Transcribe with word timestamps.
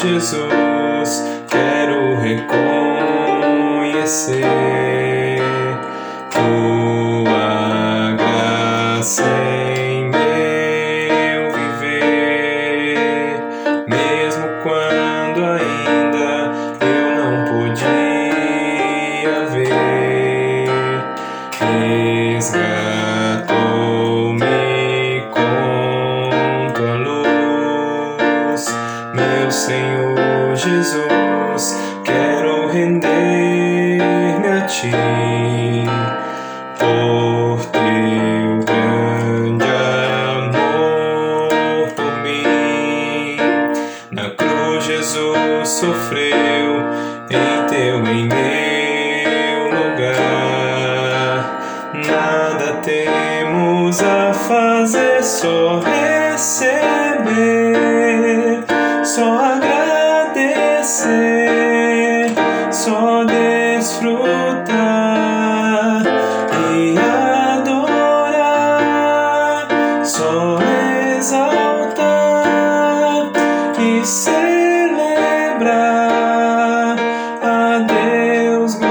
Jesus, 0.00 1.24
quero 1.50 2.20
reconhecer 2.20 2.62
tua 6.30 8.12
graça 8.16 9.24
em 9.76 10.04
meu 10.08 11.50
viver, 11.52 13.42
mesmo 13.88 14.46
quando 14.62 15.44
ainda 15.44 16.30
eu 16.80 17.06
não 17.16 17.34
podia 17.46 19.36
ver. 19.50 20.70
Resgatou-me 21.58 23.07
Senhor 29.58 30.54
Jesus, 30.54 31.76
quero 32.04 32.68
render-me 32.68 34.46
a 34.46 34.60
ti 34.66 34.92
por 36.78 37.66
teu 37.66 38.60
grande 38.64 39.64
amor 40.38 41.88
por 41.96 42.12
mim. 42.22 43.36
Na 44.12 44.30
cruz 44.30 44.84
Jesus 44.84 45.68
sofreu 45.68 46.84
em 47.28 47.66
teu 47.68 47.96
em 48.06 48.28
meu 48.28 49.64
lugar. 49.70 51.42
Nada 52.06 52.80
temos 52.80 54.00
a 54.02 54.32
fazer, 54.32 55.20
só 55.24 55.80
receber, 55.80 57.67
exaltar 73.78 73.80
e 73.80 74.04
celebrar 74.04 75.68
a 77.42 77.78
Deus 77.86 78.74
glorificar. 78.74 78.88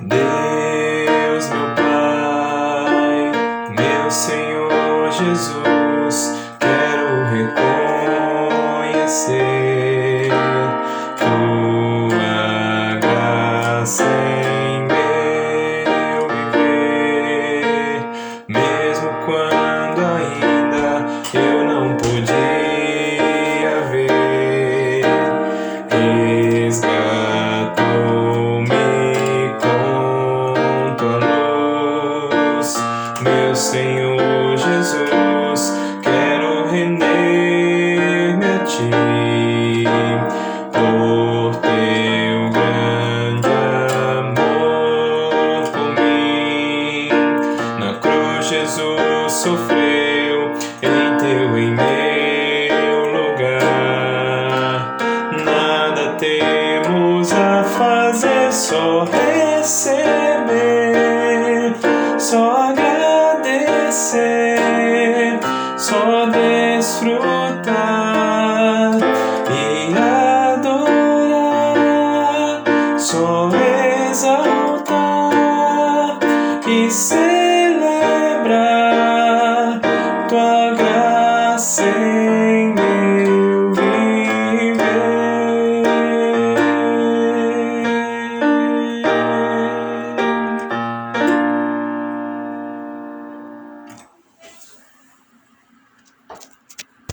Deus, 0.00 1.48
meu 1.50 1.74
Pai, 1.74 3.32
meu 3.76 4.10
Senhor 4.10 5.10
Jesus, 5.12 6.34
quero 6.58 7.24
reconhecer 8.96 9.57
Jesus 48.48 49.30
sofreu 49.30 50.54
em 50.80 51.16
teu 51.18 51.58
em 51.58 51.74
meu 51.74 53.04
lugar. 53.12 54.96
Nada 55.44 56.16
temos 56.18 57.30
a 57.30 57.62
fazer, 57.64 58.50
só 58.50 59.04
receber, 59.04 60.46
só 62.18 62.70
agradecer, 62.70 63.68
só 65.76 66.24
desfrutar 66.24 67.66
e 69.50 69.94
adorar, 70.54 71.52
só 72.96 73.50
exaltar 74.10 74.88
e 76.66 76.90
ser 76.90 77.27